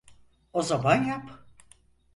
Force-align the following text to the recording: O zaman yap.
O 0.53 0.61
zaman 0.61 1.03
yap. 1.03 1.29